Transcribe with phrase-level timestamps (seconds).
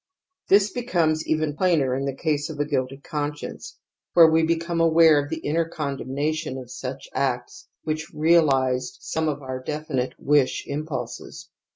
[0.49, 3.77] This becomes even plainer in the case of a guilty conscience,
[4.13, 9.41] where we become aware of the inner condemnation of sucK acts which realized some of
[9.41, 11.49] onr definite wish impulses.